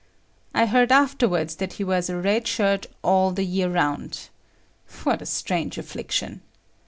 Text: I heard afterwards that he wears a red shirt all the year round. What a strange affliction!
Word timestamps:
I 0.55 0.65
heard 0.65 0.91
afterwards 0.91 1.57
that 1.57 1.73
he 1.73 1.83
wears 1.83 2.09
a 2.09 2.17
red 2.17 2.47
shirt 2.47 2.87
all 3.03 3.29
the 3.29 3.45
year 3.45 3.69
round. 3.69 4.29
What 5.03 5.21
a 5.21 5.27
strange 5.27 5.77
affliction! 5.77 6.41